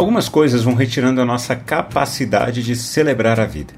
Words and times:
Algumas 0.00 0.30
coisas 0.30 0.62
vão 0.62 0.72
retirando 0.72 1.20
a 1.20 1.26
nossa 1.26 1.54
capacidade 1.54 2.62
de 2.62 2.74
celebrar 2.74 3.38
a 3.38 3.44
vida. 3.44 3.74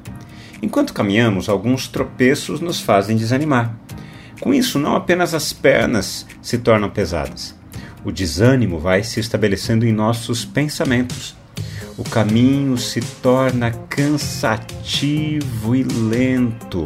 Enquanto 0.62 0.94
caminhamos, 0.94 1.48
alguns 1.48 1.88
tropeços 1.88 2.60
nos 2.60 2.80
fazem 2.80 3.16
desanimar. 3.16 3.74
Com 4.40 4.54
isso, 4.54 4.78
não 4.78 4.94
apenas 4.94 5.34
as 5.34 5.52
pernas 5.52 6.24
se 6.40 6.58
tornam 6.58 6.88
pesadas. 6.88 7.56
O 8.04 8.12
desânimo 8.12 8.78
vai 8.78 9.02
se 9.02 9.18
estabelecendo 9.18 9.84
em 9.84 9.90
nossos 9.90 10.44
pensamentos. 10.44 11.34
O 11.98 12.04
caminho 12.04 12.78
se 12.78 13.00
torna 13.20 13.72
cansativo 13.72 15.74
e 15.74 15.82
lento. 15.82 16.84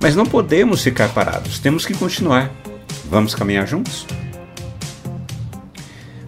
Mas 0.00 0.16
não 0.16 0.26
podemos 0.26 0.82
ficar 0.82 1.10
parados, 1.10 1.60
temos 1.60 1.86
que 1.86 1.94
continuar. 1.94 2.50
Vamos 3.08 3.36
caminhar 3.36 3.68
juntos? 3.68 4.04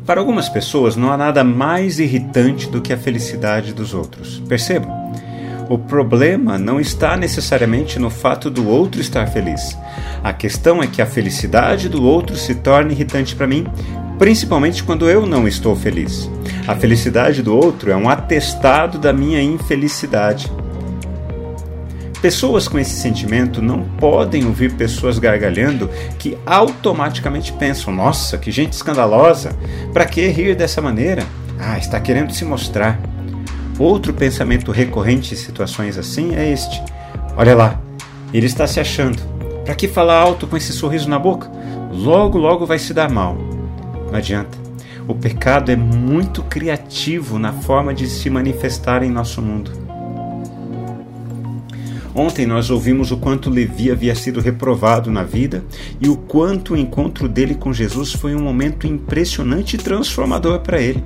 Para 0.06 0.20
algumas 0.20 0.50
pessoas, 0.50 0.96
não 0.96 1.10
há 1.10 1.16
nada 1.16 1.42
mais 1.42 1.98
irritante 1.98 2.68
do 2.68 2.82
que 2.82 2.92
a 2.92 2.96
felicidade 2.96 3.72
dos 3.72 3.94
outros. 3.94 4.38
Perceba? 4.46 4.86
O 5.70 5.78
problema 5.78 6.58
não 6.58 6.78
está 6.78 7.16
necessariamente 7.16 7.98
no 7.98 8.10
fato 8.10 8.50
do 8.50 8.68
outro 8.68 9.00
estar 9.00 9.26
feliz. 9.28 9.76
A 10.22 10.30
questão 10.30 10.82
é 10.82 10.86
que 10.86 11.00
a 11.00 11.06
felicidade 11.06 11.88
do 11.88 12.04
outro 12.04 12.36
se 12.36 12.54
torna 12.54 12.92
irritante 12.92 13.34
para 13.34 13.46
mim, 13.46 13.66
principalmente 14.18 14.84
quando 14.84 15.08
eu 15.08 15.24
não 15.24 15.48
estou 15.48 15.74
feliz. 15.74 16.30
A 16.68 16.74
felicidade 16.74 17.42
do 17.42 17.56
outro 17.56 17.90
é 17.90 17.96
um 17.96 18.08
atestado 18.08 18.98
da 18.98 19.10
minha 19.10 19.40
infelicidade. 19.40 20.52
Pessoas 22.24 22.66
com 22.66 22.78
esse 22.78 22.94
sentimento 22.94 23.60
não 23.60 23.82
podem 23.82 24.46
ouvir 24.46 24.72
pessoas 24.72 25.18
gargalhando 25.18 25.90
que 26.18 26.38
automaticamente 26.46 27.52
pensam: 27.52 27.92
nossa, 27.92 28.38
que 28.38 28.50
gente 28.50 28.72
escandalosa! 28.72 29.54
Para 29.92 30.06
que 30.06 30.26
rir 30.28 30.56
dessa 30.56 30.80
maneira? 30.80 31.22
Ah, 31.60 31.76
está 31.76 32.00
querendo 32.00 32.32
se 32.32 32.42
mostrar. 32.42 32.98
Outro 33.78 34.14
pensamento 34.14 34.72
recorrente 34.72 35.34
em 35.34 35.36
situações 35.36 35.98
assim 35.98 36.34
é 36.34 36.50
este: 36.50 36.82
olha 37.36 37.54
lá, 37.54 37.78
ele 38.32 38.46
está 38.46 38.66
se 38.66 38.80
achando. 38.80 39.18
Para 39.62 39.74
que 39.74 39.86
falar 39.86 40.18
alto 40.18 40.46
com 40.46 40.56
esse 40.56 40.72
sorriso 40.72 41.10
na 41.10 41.18
boca? 41.18 41.50
Logo, 41.92 42.38
logo 42.38 42.64
vai 42.64 42.78
se 42.78 42.94
dar 42.94 43.10
mal. 43.10 43.36
Não 44.10 44.16
adianta. 44.16 44.56
O 45.06 45.14
pecado 45.14 45.70
é 45.70 45.76
muito 45.76 46.42
criativo 46.42 47.38
na 47.38 47.52
forma 47.52 47.92
de 47.92 48.06
se 48.06 48.30
manifestar 48.30 49.02
em 49.02 49.10
nosso 49.10 49.42
mundo. 49.42 49.83
Ontem 52.14 52.46
nós 52.46 52.70
ouvimos 52.70 53.10
o 53.10 53.16
quanto 53.16 53.50
Levi 53.50 53.90
havia 53.90 54.14
sido 54.14 54.40
reprovado 54.40 55.10
na 55.10 55.24
vida 55.24 55.64
e 56.00 56.08
o 56.08 56.16
quanto 56.16 56.74
o 56.74 56.76
encontro 56.76 57.28
dele 57.28 57.56
com 57.56 57.72
Jesus 57.72 58.12
foi 58.12 58.36
um 58.36 58.42
momento 58.42 58.86
impressionante 58.86 59.74
e 59.74 59.78
transformador 59.78 60.60
para 60.60 60.80
ele. 60.80 61.02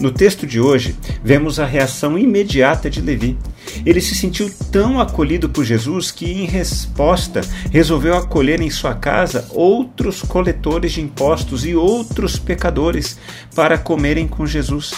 No 0.00 0.10
texto 0.10 0.46
de 0.46 0.58
hoje, 0.58 0.96
vemos 1.22 1.60
a 1.60 1.66
reação 1.66 2.18
imediata 2.18 2.88
de 2.88 3.02
Levi. 3.02 3.36
Ele 3.84 4.00
se 4.00 4.14
sentiu 4.14 4.50
tão 4.72 4.98
acolhido 4.98 5.46
por 5.50 5.62
Jesus 5.62 6.10
que, 6.10 6.24
em 6.24 6.46
resposta, 6.46 7.42
resolveu 7.70 8.16
acolher 8.16 8.62
em 8.62 8.70
sua 8.70 8.94
casa 8.94 9.46
outros 9.50 10.22
coletores 10.22 10.92
de 10.92 11.02
impostos 11.02 11.66
e 11.66 11.74
outros 11.74 12.38
pecadores 12.38 13.18
para 13.54 13.76
comerem 13.76 14.26
com 14.26 14.46
Jesus. 14.46 14.94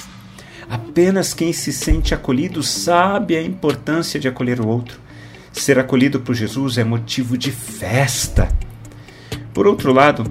Apenas 0.70 1.34
quem 1.34 1.52
se 1.52 1.72
sente 1.72 2.14
acolhido 2.14 2.62
sabe 2.62 3.36
a 3.36 3.42
importância 3.42 4.20
de 4.20 4.28
acolher 4.28 4.60
o 4.60 4.68
outro. 4.68 5.02
Ser 5.52 5.78
acolhido 5.78 6.20
por 6.20 6.34
Jesus 6.34 6.78
é 6.78 6.84
motivo 6.84 7.36
de 7.36 7.52
festa. 7.52 8.48
Por 9.52 9.66
outro 9.66 9.92
lado, 9.92 10.24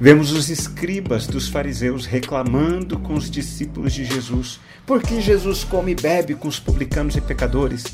vemos 0.00 0.30
os 0.30 0.50
escribas 0.50 1.26
dos 1.26 1.48
fariseus 1.48 2.06
reclamando 2.06 2.98
com 2.98 3.14
os 3.14 3.30
discípulos 3.30 3.92
de 3.92 4.04
Jesus, 4.04 4.60
porque 4.86 5.20
Jesus 5.20 5.64
come 5.64 5.92
e 5.92 5.94
bebe 5.94 6.34
com 6.34 6.48
os 6.48 6.60
publicanos 6.60 7.16
e 7.16 7.20
pecadores. 7.20 7.84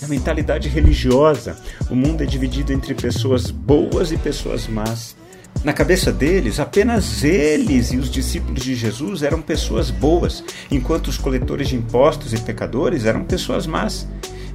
Na 0.00 0.08
mentalidade 0.08 0.68
religiosa, 0.68 1.58
o 1.90 1.94
mundo 1.94 2.22
é 2.22 2.26
dividido 2.26 2.72
entre 2.72 2.94
pessoas 2.94 3.50
boas 3.50 4.12
e 4.12 4.16
pessoas 4.16 4.66
más. 4.68 5.16
Na 5.64 5.72
cabeça 5.72 6.12
deles, 6.12 6.60
apenas 6.60 7.24
eles 7.24 7.90
e 7.92 7.96
os 7.96 8.10
discípulos 8.10 8.62
de 8.62 8.74
Jesus 8.74 9.22
eram 9.22 9.42
pessoas 9.42 9.90
boas, 9.90 10.44
enquanto 10.70 11.08
os 11.08 11.18
coletores 11.18 11.68
de 11.68 11.76
impostos 11.76 12.32
e 12.32 12.38
pecadores 12.38 13.04
eram 13.04 13.24
pessoas 13.24 13.66
más. 13.66 14.06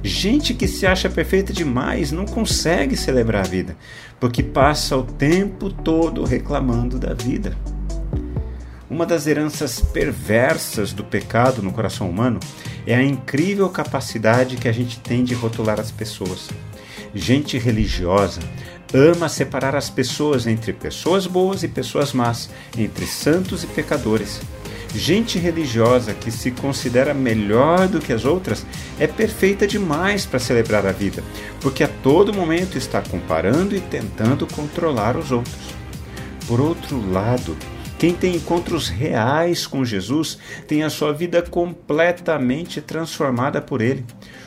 Gente 0.02 0.52
que 0.52 0.66
se 0.66 0.84
acha 0.86 1.08
perfeita 1.08 1.52
demais 1.52 2.10
não 2.10 2.26
consegue 2.26 2.96
celebrar 2.96 3.44
a 3.44 3.48
vida, 3.48 3.76
porque 4.18 4.42
passa 4.42 4.96
o 4.96 5.04
tempo 5.04 5.70
todo 5.70 6.24
reclamando 6.24 6.98
da 6.98 7.14
vida. 7.14 7.56
Uma 8.90 9.06
das 9.06 9.26
heranças 9.26 9.80
perversas 9.80 10.92
do 10.92 11.04
pecado 11.04 11.62
no 11.62 11.72
coração 11.72 12.10
humano 12.10 12.40
é 12.86 12.94
a 12.94 13.02
incrível 13.02 13.68
capacidade 13.70 14.56
que 14.56 14.68
a 14.68 14.72
gente 14.72 14.98
tem 14.98 15.24
de 15.24 15.34
rotular 15.34 15.78
as 15.78 15.90
pessoas. 15.90 16.50
Gente 17.14 17.56
religiosa 17.56 18.40
ama 18.92 19.28
separar 19.28 19.74
as 19.74 19.88
pessoas 19.88 20.46
entre 20.46 20.72
pessoas 20.72 21.26
boas 21.26 21.62
e 21.62 21.68
pessoas 21.68 22.12
más, 22.12 22.50
entre 22.76 23.06
santos 23.06 23.64
e 23.64 23.66
pecadores. 23.66 24.40
Gente 24.94 25.38
religiosa 25.38 26.12
que 26.12 26.30
se 26.30 26.50
considera 26.50 27.14
melhor 27.14 27.88
do 27.88 27.98
que 27.98 28.12
as 28.12 28.26
outras 28.26 28.66
é 28.98 29.06
perfeita 29.06 29.66
demais 29.66 30.26
para 30.26 30.38
celebrar 30.38 30.86
a 30.86 30.92
vida, 30.92 31.24
porque 31.60 31.82
a 31.82 31.88
todo 31.88 32.34
momento 32.34 32.76
está 32.76 33.00
comparando 33.00 33.74
e 33.74 33.80
tentando 33.80 34.46
controlar 34.46 35.16
os 35.16 35.32
outros. 35.32 35.56
Por 36.46 36.60
outro 36.60 37.10
lado, 37.10 37.56
quem 37.98 38.12
tem 38.12 38.36
encontros 38.36 38.88
reais 38.88 39.66
com 39.66 39.82
Jesus 39.82 40.36
tem 40.68 40.82
a 40.82 40.90
sua 40.90 41.12
vida 41.12 41.40
completamente 41.40 42.82
transformada 42.82 43.62
por 43.62 43.80
ele. 43.80 44.04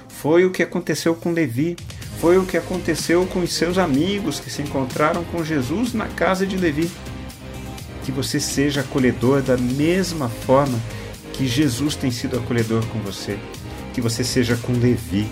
Foi 0.08 0.46
o 0.46 0.52
que 0.52 0.62
aconteceu 0.62 1.16
com 1.16 1.32
Levi, 1.32 1.76
foi 2.20 2.38
o 2.38 2.46
que 2.46 2.58
aconteceu 2.58 3.26
com 3.26 3.40
os 3.40 3.54
seus 3.54 3.78
amigos 3.78 4.40
que 4.40 4.52
se 4.52 4.62
encontraram 4.62 5.24
com 5.24 5.44
Jesus 5.44 5.94
na 5.94 6.06
casa 6.08 6.46
de 6.46 6.56
Levi 6.56 6.92
que 8.06 8.12
você 8.12 8.40
seja 8.40 8.82
acolhedor 8.82 9.42
da 9.42 9.58
mesma 9.58 10.30
forma 10.30 10.80
que 11.34 11.48
Jesus 11.48 11.96
tem 11.96 12.12
sido 12.12 12.38
acolhedor 12.38 12.86
com 12.86 13.00
você, 13.00 13.40
que 13.94 14.00
você 14.00 14.24
seja 14.24 14.56
com 14.56 14.74
Levi, 14.74 15.28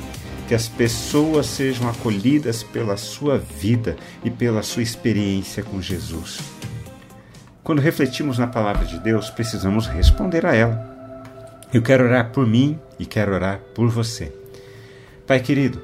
que 0.48 0.56
as 0.56 0.68
pessoas 0.68 1.46
sejam 1.46 1.88
acolhidas 1.88 2.64
pela 2.64 2.98
sua 2.98 3.38
vida 3.38 3.96
e 4.24 4.32
pela 4.32 4.64
sua 4.64 4.82
experiência 4.82 5.62
com 5.62 5.80
Jesus. 5.80 6.40
Quando 7.64 7.80
refletimos 7.80 8.40
na 8.40 8.48
palavra 8.48 8.86
de 8.86 9.00
Deus, 9.00 9.30
precisamos 9.30 9.86
responder 9.86 10.44
a 10.44 10.56
ela. 10.56 10.92
Eu 11.72 11.84
quero 11.84 12.04
orar 12.04 12.32
por 12.32 12.48
mim 12.48 12.80
e 12.98 13.06
quero 13.06 13.34
orar 13.34 13.60
por 13.76 13.88
você. 13.88 14.34
Pai 15.28 15.40
querido, 15.40 15.80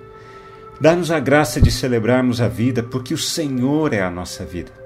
dá-nos 0.82 1.12
a 1.12 1.20
graça 1.20 1.62
de 1.62 1.70
celebrarmos 1.70 2.42
a 2.42 2.48
vida 2.48 2.82
porque 2.82 3.14
o 3.14 3.18
Senhor 3.18 3.94
é 3.94 4.02
a 4.02 4.10
nossa 4.10 4.44
vida. 4.44 4.79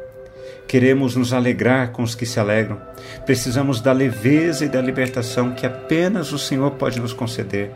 Queremos 0.68 1.16
nos 1.16 1.34
alegrar 1.34 1.92
com 1.92 2.04
os 2.04 2.16
que 2.16 2.26
se 2.26 2.40
alegram. 2.40 2.80
Precisamos 3.26 3.80
da 3.82 3.92
leveza 3.92 4.66
e 4.66 4.70
da 4.70 4.82
libertação 4.82 5.52
que 5.52 5.66
apenas 5.66 6.32
o 6.32 6.40
Senhor 6.40 6.72
pode 6.72 7.00
nos 7.00 7.14
conceder. 7.14 7.72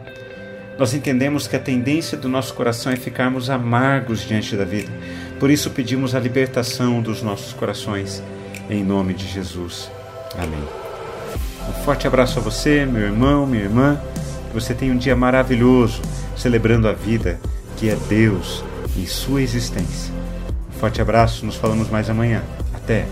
Nós 0.78 0.94
entendemos 0.94 1.47
que 1.47 1.55
a 1.55 1.59
tendência 1.59 2.17
do 2.17 2.29
nosso 2.29 2.53
coração 2.53 2.91
é 2.91 2.95
ficarmos 2.95 3.50
amargos 3.50 4.22
diante 4.22 4.55
da 4.55 4.63
vida. 4.63 4.91
Por 5.39 5.50
isso 5.50 5.72
pedimos 5.72 6.13
a 6.13 6.19
libertação 6.19 7.01
dos 7.01 7.23
nossos 7.23 7.51
corações. 7.53 8.22
Em 8.69 8.84
nome 8.84 9.13
de 9.13 9.28
Jesus. 9.28 9.89
Amém. 10.38 10.63
Um 11.67 11.84
forte 11.84 12.07
abraço 12.07 12.39
a 12.39 12.41
você, 12.41 12.85
meu 12.85 13.01
irmão, 13.01 13.45
minha 13.47 13.63
irmã. 13.63 13.99
Que 14.49 14.53
você 14.53 14.73
tenha 14.73 14.94
um 14.94 14.97
dia 14.97 15.16
maravilhoso, 15.16 16.01
celebrando 16.35 16.88
a 16.88 16.94
vida 16.94 17.39
que 17.78 17.89
é 17.89 17.95
Deus 18.07 18.63
em 18.95 19.05
sua 19.05 19.41
existência. 19.41 20.13
Um 20.69 20.79
forte 20.79 21.01
abraço, 21.01 21.45
nos 21.45 21.55
falamos 21.55 21.89
mais 21.89 22.09
amanhã. 22.09 22.44
때 22.88 23.06